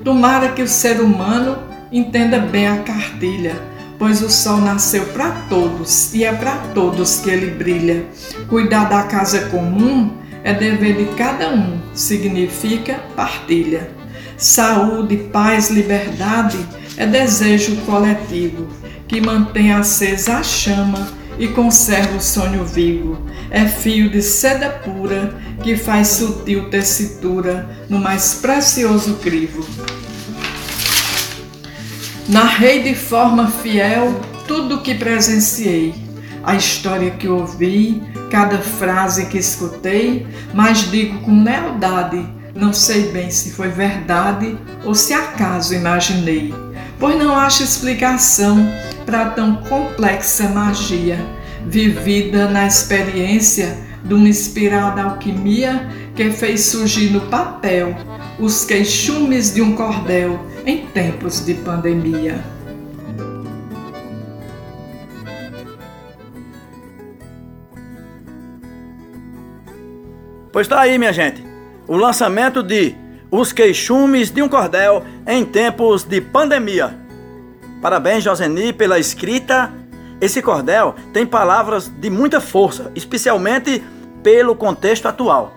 Tomara 0.04 0.52
que 0.52 0.62
o 0.62 0.68
ser 0.68 1.00
humano 1.00 1.58
entenda 1.92 2.38
bem 2.38 2.68
a 2.68 2.78
cartilha, 2.78 3.56
pois 4.00 4.22
o 4.22 4.30
sol 4.30 4.62
nasceu 4.62 5.04
para 5.08 5.30
todos 5.50 6.14
e 6.14 6.24
é 6.24 6.32
para 6.32 6.56
todos 6.74 7.20
que 7.20 7.28
ele 7.28 7.50
brilha. 7.50 8.06
Cuidar 8.48 8.88
da 8.88 9.02
casa 9.02 9.40
comum 9.50 10.10
é 10.42 10.54
dever 10.54 10.96
de 10.96 11.14
cada 11.16 11.50
um, 11.50 11.78
significa 11.92 12.94
partilha. 13.14 13.90
Saúde, 14.38 15.18
paz, 15.30 15.68
liberdade 15.68 16.56
é 16.96 17.06
desejo 17.06 17.76
coletivo 17.84 18.66
que 19.06 19.20
mantém 19.20 19.70
acesa 19.70 20.38
a 20.38 20.42
chama 20.42 21.06
e 21.38 21.48
conserva 21.48 22.16
o 22.16 22.22
sonho 22.22 22.64
vivo. 22.64 23.18
É 23.50 23.66
fio 23.66 24.08
de 24.08 24.22
seda 24.22 24.70
pura 24.70 25.34
que 25.62 25.76
faz 25.76 26.08
sutil 26.08 26.70
tessitura 26.70 27.68
no 27.86 27.98
mais 27.98 28.32
precioso 28.36 29.16
crivo. 29.16 29.62
Narrei 32.30 32.80
de 32.84 32.94
forma 32.94 33.48
fiel 33.48 34.20
tudo 34.46 34.76
o 34.76 34.82
que 34.82 34.94
presenciei. 34.94 35.92
a 36.44 36.54
história 36.54 37.10
que 37.10 37.28
ouvi, 37.28 38.00
cada 38.30 38.58
frase 38.58 39.26
que 39.26 39.36
escutei, 39.36 40.26
mas 40.54 40.90
digo 40.90 41.18
com 41.22 41.42
lealdade, 41.42 42.24
não 42.54 42.72
sei 42.72 43.10
bem 43.10 43.30
se 43.30 43.50
foi 43.50 43.68
verdade 43.68 44.56
ou 44.84 44.94
se 44.94 45.12
acaso 45.12 45.74
imaginei, 45.74 46.54
pois 47.00 47.18
não 47.18 47.34
acho 47.34 47.64
explicação 47.64 48.64
para 49.04 49.30
tão 49.30 49.56
complexa 49.56 50.48
magia, 50.48 51.18
vivida 51.66 52.48
na 52.48 52.64
experiência 52.64 53.76
de 54.04 54.14
uma 54.14 54.28
inspirada 54.28 55.02
alquimia 55.02 55.86
que 56.14 56.30
fez 56.30 56.64
surgir 56.66 57.10
no 57.10 57.22
papel 57.22 57.94
os 58.38 58.64
queixumes 58.64 59.52
de 59.52 59.60
um 59.60 59.74
cordel 59.74 60.40
em 60.66 60.86
tempos 60.86 61.44
de 61.44 61.54
pandemia. 61.54 62.42
Pois 70.52 70.66
tá 70.66 70.80
aí, 70.80 70.98
minha 70.98 71.12
gente, 71.12 71.44
o 71.86 71.96
lançamento 71.96 72.62
de 72.62 72.94
Os 73.30 73.52
Queixumes 73.52 74.30
de 74.30 74.42
um 74.42 74.48
Cordel 74.48 75.04
em 75.26 75.44
tempos 75.44 76.02
de 76.02 76.20
pandemia. 76.20 76.98
Parabéns, 77.80 78.24
Joseni, 78.24 78.72
pela 78.72 78.98
escrita. 78.98 79.72
Esse 80.20 80.42
cordel 80.42 80.94
tem 81.14 81.24
palavras 81.24 81.88
de 81.88 82.10
muita 82.10 82.42
força, 82.42 82.92
especialmente 82.94 83.82
pelo 84.22 84.54
contexto 84.54 85.06
atual. 85.06 85.54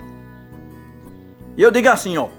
E 1.57 1.61
eu 1.61 1.69
digo 1.69 1.89
assim, 1.89 2.17
ó. 2.17 2.29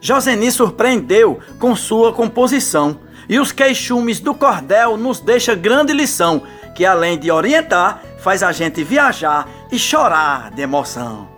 Joseni 0.00 0.50
surpreendeu 0.52 1.40
com 1.58 1.74
sua 1.74 2.12
composição, 2.12 3.00
e 3.28 3.38
os 3.38 3.52
queixumes 3.52 4.20
do 4.20 4.34
cordel 4.34 4.96
nos 4.96 5.20
deixa 5.20 5.54
grande 5.54 5.92
lição, 5.92 6.42
que 6.74 6.84
além 6.84 7.18
de 7.18 7.30
orientar, 7.30 8.02
faz 8.18 8.42
a 8.42 8.52
gente 8.52 8.82
viajar 8.82 9.48
e 9.70 9.78
chorar 9.78 10.50
de 10.50 10.62
emoção. 10.62 11.28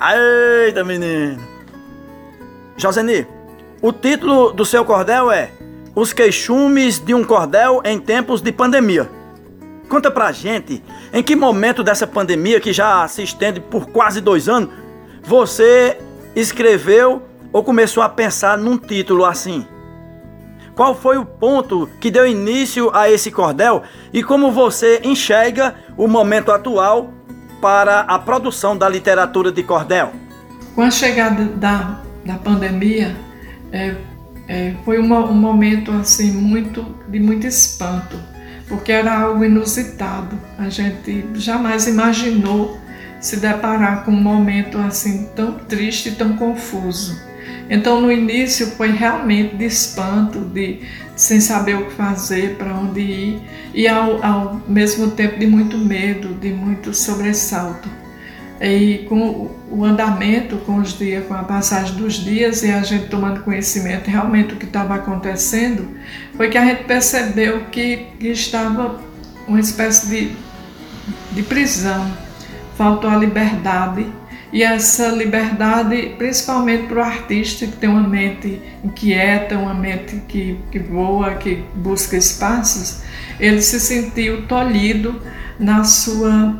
Eita, 0.00 0.84
menino! 0.84 1.42
Joseni, 2.76 3.26
o 3.82 3.92
título 3.92 4.52
do 4.52 4.64
seu 4.64 4.84
cordel 4.84 5.30
é 5.30 5.50
Os 5.94 6.12
Queixumes 6.12 6.98
de 6.98 7.14
um 7.14 7.24
Cordel 7.24 7.80
em 7.84 7.98
Tempos 7.98 8.40
de 8.40 8.52
Pandemia. 8.52 9.10
Conta 9.88 10.10
pra 10.10 10.32
gente 10.32 10.82
em 11.12 11.22
que 11.22 11.36
momento 11.36 11.82
dessa 11.82 12.06
pandemia, 12.06 12.60
que 12.60 12.72
já 12.72 13.06
se 13.08 13.22
estende 13.22 13.60
por 13.60 13.86
quase 13.86 14.20
dois 14.20 14.48
anos, 14.48 14.70
você 15.22 15.98
escreveu 16.34 17.22
ou 17.56 17.64
começou 17.64 18.02
a 18.02 18.08
pensar 18.10 18.58
num 18.58 18.76
título 18.76 19.24
assim? 19.24 19.64
Qual 20.74 20.94
foi 20.94 21.16
o 21.16 21.24
ponto 21.24 21.88
que 21.98 22.10
deu 22.10 22.26
início 22.26 22.94
a 22.94 23.10
esse 23.10 23.30
cordel 23.30 23.82
e 24.12 24.22
como 24.22 24.52
você 24.52 25.00
enxerga 25.02 25.74
o 25.96 26.06
momento 26.06 26.52
atual 26.52 27.14
para 27.58 28.00
a 28.00 28.18
produção 28.18 28.76
da 28.76 28.86
literatura 28.86 29.50
de 29.50 29.62
cordel? 29.62 30.12
Com 30.74 30.82
a 30.82 30.90
chegada 30.90 31.44
da, 31.44 32.02
da 32.26 32.34
pandemia, 32.34 33.16
é, 33.72 33.94
é, 34.46 34.74
foi 34.84 34.98
um, 34.98 35.10
um, 35.14 35.32
momento 35.32 35.90
assim 35.92 36.32
muito 36.32 36.84
de 37.08 37.18
muito 37.18 37.46
espanto, 37.46 38.20
porque 38.68 38.92
era 38.92 39.18
algo 39.18 39.42
inusitado. 39.42 40.38
A 40.58 40.68
gente 40.68 41.26
jamais 41.36 41.86
imaginou 41.86 42.78
se 43.18 43.38
deparar 43.38 44.04
com 44.04 44.10
um 44.10 44.20
momento 44.20 44.76
assim 44.76 45.30
tão 45.34 45.52
triste 45.52 46.10
e 46.10 46.12
tão 46.16 46.36
confuso. 46.36 47.24
Então, 47.68 48.00
no 48.00 48.12
início 48.12 48.68
foi 48.68 48.90
realmente 48.90 49.56
de 49.56 49.64
espanto, 49.64 50.40
de 50.40 50.80
sem 51.16 51.40
saber 51.40 51.76
o 51.76 51.86
que 51.86 51.94
fazer, 51.94 52.56
para 52.56 52.74
onde 52.74 53.00
ir, 53.00 53.42
e 53.74 53.88
ao, 53.88 54.24
ao 54.24 54.60
mesmo 54.68 55.10
tempo 55.10 55.38
de 55.38 55.46
muito 55.46 55.76
medo, 55.76 56.34
de 56.34 56.50
muito 56.50 56.94
sobressalto. 56.94 57.88
E 58.60 59.04
com 59.08 59.50
o 59.70 59.84
andamento, 59.84 60.56
com 60.58 60.76
os 60.76 60.96
dias, 60.96 61.26
com 61.26 61.34
a 61.34 61.42
passagem 61.42 61.94
dos 61.96 62.14
dias 62.14 62.62
e 62.62 62.70
a 62.70 62.82
gente 62.82 63.08
tomando 63.08 63.42
conhecimento 63.42 64.08
realmente 64.08 64.50
do 64.50 64.56
que 64.56 64.64
estava 64.64 64.94
acontecendo, 64.94 65.88
foi 66.36 66.48
que 66.48 66.56
a 66.56 66.64
gente 66.64 66.84
percebeu 66.84 67.64
que, 67.70 68.06
que 68.18 68.28
estava 68.28 68.98
uma 69.46 69.60
espécie 69.60 70.08
de, 70.08 70.32
de 71.32 71.42
prisão, 71.42 72.10
faltou 72.76 73.10
a 73.10 73.16
liberdade 73.16 74.06
e 74.56 74.62
essa 74.62 75.08
liberdade, 75.08 76.14
principalmente 76.16 76.86
para 76.86 76.96
o 76.96 77.02
artista 77.02 77.66
que 77.66 77.76
tem 77.76 77.90
uma 77.90 78.08
mente 78.08 78.58
inquieta, 78.82 79.58
uma 79.58 79.74
mente 79.74 80.16
que, 80.26 80.58
que 80.72 80.78
voa, 80.78 81.34
que 81.34 81.62
busca 81.74 82.16
espaços, 82.16 83.02
ele 83.38 83.60
se 83.60 83.78
sentiu 83.78 84.46
tolhido 84.46 85.20
na 85.60 85.84
sua, 85.84 86.58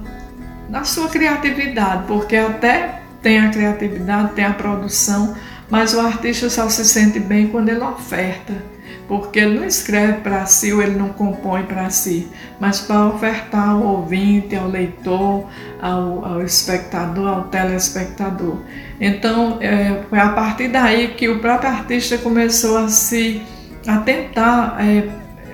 na 0.68 0.84
sua 0.84 1.08
criatividade, 1.08 2.04
porque 2.06 2.36
até 2.36 3.00
tem 3.22 3.38
a 3.38 3.48
criatividade, 3.48 4.34
tem 4.34 4.44
a 4.44 4.52
produção, 4.52 5.34
mas 5.70 5.94
o 5.94 6.00
artista 6.00 6.50
só 6.50 6.68
se 6.68 6.84
sente 6.84 7.18
bem 7.18 7.48
quando 7.48 7.70
ele 7.70 7.80
oferta 7.80 8.52
porque 9.08 9.38
ele 9.38 9.58
não 9.58 9.64
escreve 9.64 10.20
para 10.20 10.44
si 10.46 10.72
ou 10.72 10.82
ele 10.82 10.96
não 10.96 11.10
compõe 11.10 11.62
para 11.62 11.88
si, 11.90 12.28
mas 12.58 12.80
para 12.80 13.06
ofertar 13.06 13.70
ao 13.70 13.82
ouvinte, 13.82 14.56
ao 14.56 14.68
leitor, 14.68 15.46
ao, 15.80 16.24
ao 16.24 16.42
espectador, 16.42 17.28
ao 17.28 17.44
telespectador. 17.44 18.58
Então, 19.00 19.58
é, 19.60 20.02
foi 20.08 20.18
a 20.18 20.30
partir 20.30 20.68
daí 20.68 21.08
que 21.08 21.28
o 21.28 21.38
próprio 21.38 21.70
artista 21.70 22.18
começou 22.18 22.78
a 22.78 22.88
se 22.88 23.42
a 23.86 23.98
tentar 23.98 24.76
é, 24.80 25.08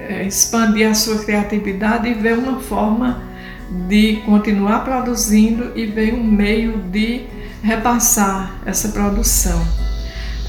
é, 0.09 0.25
expandir 0.25 0.89
a 0.89 0.95
sua 0.95 1.23
criatividade 1.23 2.09
e 2.09 2.15
ver 2.15 2.39
uma 2.39 2.61
forma 2.61 3.23
de 3.89 4.23
continuar 4.25 4.85
produzindo 4.85 5.73
e 5.75 5.87
ver 5.87 6.15
um 6.15 6.23
meio 6.23 6.79
de 6.79 7.27
repassar 7.63 8.55
essa 8.67 8.89
produção. 8.89 9.82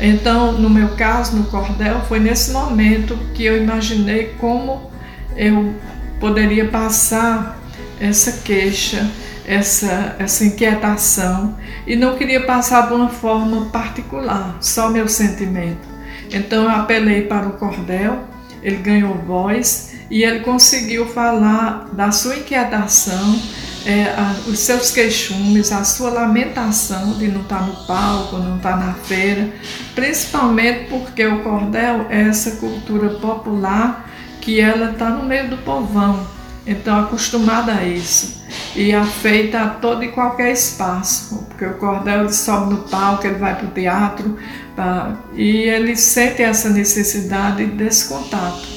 Então, 0.06 0.52
no 0.52 0.70
meu 0.70 0.90
caso, 0.98 1.34
no 1.38 1.46
cordel, 1.46 2.02
foi 2.02 2.20
nesse 2.20 2.52
momento 2.52 3.18
que 3.34 3.46
eu 3.46 3.56
imaginei 3.56 4.36
como 4.38 4.92
eu 5.34 5.74
poderia 6.20 6.68
passar 6.68 7.58
essa 8.02 8.42
queixa, 8.44 9.10
essa, 9.48 10.18
essa 10.20 10.44
inquietação 10.44 11.58
e 11.88 11.96
não 11.96 12.18
queria 12.18 12.46
passar 12.46 12.90
de 12.90 12.94
uma 12.94 13.08
forma 13.08 13.68
particular, 13.68 14.58
só 14.60 14.90
meu 14.90 15.08
sentimento. 15.08 15.88
Então 16.34 16.64
eu 16.64 16.70
apelei 16.70 17.22
para 17.22 17.48
o 17.48 17.54
cordel, 17.54 18.26
ele 18.62 18.78
ganhou 18.78 19.16
voz 19.26 19.94
e 20.12 20.22
ele 20.22 20.42
conseguiu 20.42 21.06
falar 21.06 21.88
da 21.94 22.12
sua 22.12 22.36
inquietação 22.36 23.42
é, 23.86 24.06
a, 24.06 24.36
os 24.48 24.60
seus 24.60 24.92
queixumes, 24.92 25.72
a 25.72 25.84
sua 25.84 26.10
lamentação 26.10 27.14
de 27.18 27.28
não 27.28 27.42
estar 27.42 27.60
tá 27.60 27.66
no 27.66 27.76
palco, 27.86 28.38
não 28.38 28.58
estar 28.58 28.78
tá 28.78 28.78
na 28.78 28.94
feira, 28.94 29.50
principalmente 29.94 30.88
porque 30.90 31.26
o 31.26 31.44
cordel 31.44 32.08
é 32.10 32.22
essa 32.22 32.52
cultura 32.58 33.10
popular 33.20 34.10
que 34.40 34.60
ela 34.60 34.92
está 34.92 35.10
no 35.10 35.26
meio 35.26 35.50
do 35.50 35.58
povão, 35.58 36.26
então 36.66 37.02
acostumada 37.02 37.74
a 37.74 37.84
isso. 37.86 38.44
E 38.76 38.94
afeita 38.94 39.62
a 39.62 39.70
todo 39.70 40.04
e 40.04 40.10
qualquer 40.10 40.52
espaço, 40.52 41.46
porque 41.50 41.66
o 41.66 41.74
cordel 41.76 42.22
ele 42.22 42.34
sobe 42.34 42.74
no 42.74 42.84
palco, 42.84 43.26
ele 43.26 43.36
vai 43.36 43.56
para 43.56 43.68
o 43.68 43.72
teatro 43.72 44.38
pra, 44.76 45.16
e 45.34 45.64
ele 45.64 45.96
sente 45.96 46.42
essa 46.42 46.70
necessidade 46.70 47.66
desse 47.66 48.08
contato. 48.10 48.68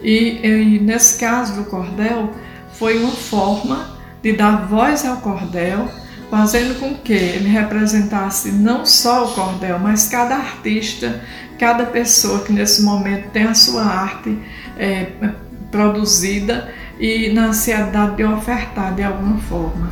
E, 0.00 0.40
e 0.42 0.78
nesse 0.80 1.18
caso 1.18 1.54
do 1.54 1.64
cordel 1.64 2.32
foi 2.74 2.98
uma 2.98 3.12
forma 3.12 3.95
de 4.22 4.32
dar 4.32 4.66
voz 4.66 5.04
ao 5.04 5.18
cordel, 5.18 5.88
fazendo 6.30 6.78
com 6.80 6.94
que 6.94 7.12
ele 7.12 7.48
representasse 7.48 8.50
não 8.50 8.84
só 8.84 9.26
o 9.26 9.34
cordel, 9.34 9.78
mas 9.78 10.08
cada 10.08 10.36
artista, 10.36 11.22
cada 11.58 11.86
pessoa 11.86 12.40
que 12.40 12.52
nesse 12.52 12.82
momento 12.82 13.30
tem 13.30 13.44
a 13.44 13.54
sua 13.54 13.84
arte 13.84 14.36
é, 14.78 15.06
produzida 15.70 16.72
e 16.98 17.32
na 17.32 17.46
ansiedade 17.46 18.16
de 18.16 18.24
ofertar 18.24 18.94
de 18.94 19.02
alguma 19.02 19.38
forma. 19.38 19.90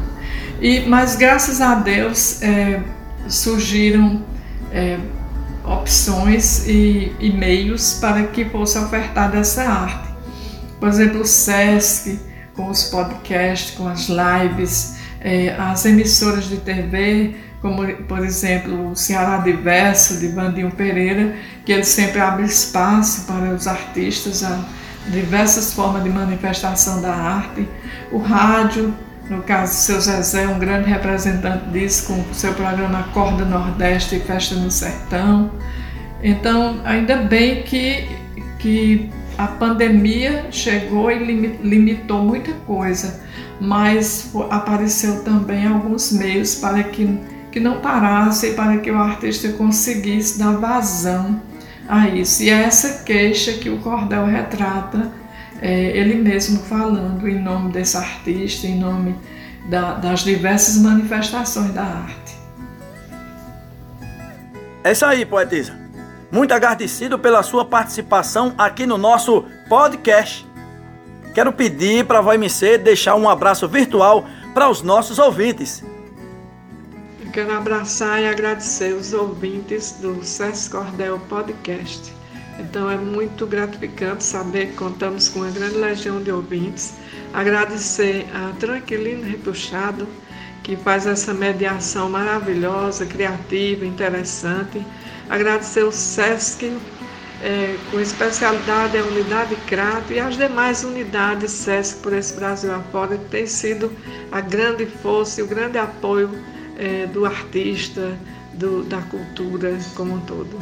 E, 0.60 0.80
mas 0.80 1.16
graças 1.16 1.60
a 1.60 1.74
Deus 1.74 2.42
é, 2.42 2.80
surgiram 3.28 4.22
é, 4.72 4.98
opções 5.64 6.66
e, 6.66 7.12
e 7.18 7.32
meios 7.32 7.94
para 8.00 8.24
que 8.24 8.44
fosse 8.46 8.78
ofertada 8.78 9.38
essa 9.38 9.62
arte. 9.62 10.08
Por 10.78 10.88
exemplo, 10.88 11.20
o 11.20 11.24
SESC, 11.24 12.20
com 12.54 12.68
os 12.68 12.84
podcasts, 12.84 13.72
com 13.72 13.88
as 13.88 14.08
lives, 14.08 14.96
é, 15.20 15.54
as 15.58 15.84
emissoras 15.84 16.44
de 16.44 16.58
TV, 16.58 17.34
como 17.60 17.86
por 18.04 18.18
exemplo 18.18 18.90
o 18.90 18.96
Ceará 18.96 19.38
Diverso, 19.38 20.18
de 20.18 20.28
Vandinho 20.28 20.70
Pereira, 20.70 21.34
que 21.64 21.72
ele 21.72 21.84
sempre 21.84 22.20
abre 22.20 22.44
espaço 22.44 23.26
para 23.26 23.54
os 23.54 23.66
artistas, 23.66 24.44
a 24.44 24.62
diversas 25.08 25.72
formas 25.72 26.02
de 26.02 26.10
manifestação 26.10 27.00
da 27.00 27.14
arte. 27.14 27.66
O 28.12 28.18
rádio, 28.18 28.94
no 29.28 29.42
caso 29.42 29.72
do 29.72 29.76
seu 29.76 30.00
Zezé, 30.00 30.46
um 30.46 30.58
grande 30.58 30.88
representante 30.88 31.68
disso, 31.70 32.06
com 32.06 32.20
o 32.20 32.34
seu 32.34 32.52
programa 32.54 33.08
Corda 33.14 33.44
Nordeste 33.44 34.16
e 34.16 34.20
Festa 34.20 34.54
no 34.54 34.70
Sertão. 34.70 35.50
Então, 36.22 36.80
ainda 36.84 37.16
bem 37.16 37.62
que, 37.62 38.08
que 38.58 39.10
a 39.36 39.46
pandemia 39.46 40.46
chegou 40.50 41.10
e 41.10 41.18
limitou 41.62 42.22
muita 42.22 42.52
coisa, 42.66 43.20
mas 43.60 44.30
apareceu 44.50 45.24
também 45.24 45.66
alguns 45.66 46.12
meios 46.12 46.54
para 46.54 46.82
que, 46.82 47.18
que 47.50 47.60
não 47.60 47.80
parasse 47.80 48.52
para 48.52 48.78
que 48.78 48.90
o 48.90 48.98
artista 48.98 49.48
conseguisse 49.52 50.38
dar 50.38 50.52
vazão 50.52 51.40
a 51.88 52.08
isso. 52.08 52.42
E 52.42 52.50
é 52.50 52.62
essa 52.62 53.02
queixa 53.02 53.54
que 53.54 53.68
o 53.68 53.78
cordel 53.78 54.26
retrata, 54.26 55.10
é, 55.60 55.96
ele 55.96 56.14
mesmo 56.14 56.60
falando 56.60 57.28
em 57.28 57.40
nome 57.40 57.72
desse 57.72 57.96
artista, 57.96 58.66
em 58.66 58.78
nome 58.78 59.14
da, 59.68 59.94
das 59.94 60.20
diversas 60.20 60.76
manifestações 60.76 61.72
da 61.72 61.82
arte. 61.82 62.34
É 64.82 64.92
isso 64.92 65.04
aí, 65.06 65.24
poetisa. 65.24 65.83
Muito 66.34 66.50
agradecido 66.50 67.16
pela 67.16 67.44
sua 67.44 67.64
participação 67.64 68.56
aqui 68.58 68.86
no 68.86 68.98
nosso 68.98 69.44
podcast. 69.68 70.44
Quero 71.32 71.52
pedir 71.52 72.04
para 72.06 72.18
a 72.18 72.20
VOMC 72.20 72.76
deixar 72.76 73.14
um 73.14 73.28
abraço 73.28 73.68
virtual 73.68 74.26
para 74.52 74.68
os 74.68 74.82
nossos 74.82 75.20
ouvintes. 75.20 75.84
Eu 77.24 77.30
quero 77.30 77.56
abraçar 77.56 78.20
e 78.20 78.26
agradecer 78.26 78.94
os 78.94 79.12
ouvintes 79.12 79.92
do 80.00 80.24
SES 80.24 80.66
Cordel 80.66 81.20
Podcast. 81.28 82.12
Então 82.58 82.90
é 82.90 82.96
muito 82.96 83.46
gratificante 83.46 84.24
saber 84.24 84.70
que 84.70 84.72
contamos 84.72 85.28
com 85.28 85.38
uma 85.38 85.52
grande 85.52 85.76
legião 85.76 86.20
de 86.20 86.32
ouvintes. 86.32 86.94
Agradecer 87.32 88.26
a 88.34 88.50
Tranquilino 88.58 89.22
Repuxado, 89.22 90.08
que 90.64 90.74
faz 90.74 91.06
essa 91.06 91.32
mediação 91.32 92.10
maravilhosa, 92.10 93.06
criativa, 93.06 93.86
interessante 93.86 94.84
agradecer 95.28 95.84
o 95.84 95.92
SESC, 95.92 96.76
é, 97.42 97.76
com 97.90 98.00
especialidade 98.00 98.96
a 98.96 99.04
unidade 99.04 99.56
CRAP 99.66 100.10
e 100.10 100.20
as 100.20 100.36
demais 100.36 100.82
unidades 100.84 101.50
SESC 101.50 102.00
por 102.02 102.12
esse 102.12 102.34
Brasil 102.34 102.74
afora, 102.74 103.16
que 103.16 103.24
tem 103.26 103.46
sido 103.46 103.92
a 104.32 104.40
grande 104.40 104.86
força 104.86 105.40
e 105.40 105.44
o 105.44 105.46
grande 105.46 105.78
apoio 105.78 106.30
é, 106.78 107.06
do 107.06 107.26
artista, 107.26 108.16
do, 108.54 108.82
da 108.84 109.02
cultura 109.02 109.76
como 109.94 110.14
um 110.14 110.20
todo. 110.20 110.58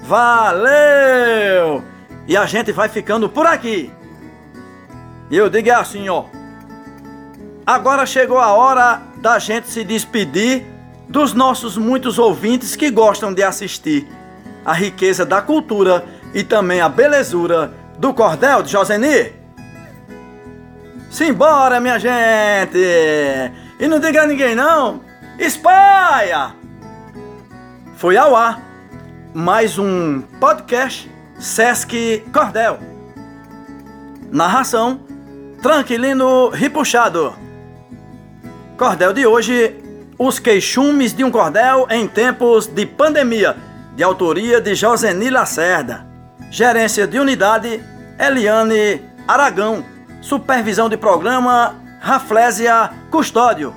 Valeu! 0.00 1.82
E 2.26 2.36
a 2.36 2.46
gente 2.46 2.72
vai 2.72 2.88
ficando 2.88 3.28
por 3.28 3.46
aqui. 3.46 3.90
E 5.30 5.36
eu 5.36 5.48
digo 5.48 5.70
assim, 5.72 6.08
ó. 6.08 6.26
Agora 7.66 8.04
chegou 8.04 8.38
a 8.38 8.52
hora 8.52 9.00
da 9.16 9.38
gente 9.38 9.70
se 9.70 9.82
despedir 9.82 10.73
dos 11.08 11.32
nossos 11.32 11.76
muitos 11.76 12.18
ouvintes 12.18 12.76
que 12.76 12.90
gostam 12.90 13.32
de 13.32 13.42
assistir 13.42 14.06
a 14.64 14.72
riqueza 14.72 15.24
da 15.24 15.42
cultura 15.42 16.04
e 16.32 16.42
também 16.42 16.80
a 16.80 16.88
belezura 16.88 17.72
do 17.98 18.12
cordel 18.14 18.62
de 18.62 18.72
Joseni. 18.72 19.32
Simbora, 21.10 21.80
minha 21.80 21.98
gente! 21.98 22.78
E 23.78 23.86
não 23.86 24.00
diga 24.00 24.22
a 24.22 24.26
ninguém 24.26 24.54
não, 24.54 25.00
espalha! 25.38 26.54
Foi 27.96 28.16
ao 28.16 28.34
ar 28.34 28.60
mais 29.32 29.78
um 29.78 30.22
podcast 30.40 31.10
Sesc 31.38 32.24
Cordel. 32.32 32.78
Narração 34.30 35.00
Tranquilino 35.62 36.48
Ripuxado. 36.48 37.34
Cordel 38.76 39.12
de 39.12 39.26
hoje 39.26 39.83
os 40.18 40.38
Queixumes 40.38 41.12
de 41.12 41.24
um 41.24 41.30
Cordel 41.30 41.86
em 41.90 42.06
Tempos 42.06 42.66
de 42.66 42.86
Pandemia, 42.86 43.56
de 43.96 44.02
autoria 44.02 44.60
de 44.60 44.74
Joseni 44.74 45.30
Lacerda. 45.30 46.06
Gerência 46.50 47.06
de 47.06 47.18
Unidade, 47.18 47.82
Eliane 48.18 49.02
Aragão. 49.26 49.84
Supervisão 50.20 50.88
de 50.88 50.96
Programa, 50.96 51.74
Raflésia 52.00 52.90
Custódio. 53.10 53.74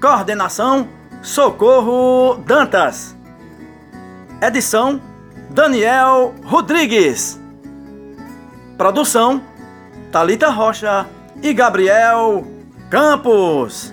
Coordenação, 0.00 0.88
Socorro 1.22 2.36
Dantas. 2.46 3.16
Edição, 4.40 5.00
Daniel 5.50 6.34
Rodrigues. 6.44 7.40
Produção, 8.76 9.42
Talita 10.12 10.50
Rocha 10.50 11.06
e 11.42 11.52
Gabriel 11.52 12.46
Campos. 12.90 13.92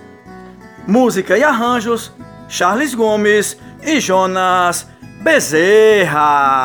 Música 0.87 1.37
e 1.37 1.43
arranjos: 1.43 2.11
Charles 2.47 2.93
Gomes 2.93 3.57
e 3.81 3.99
Jonas 3.99 4.87
Bezerra. 5.23 6.55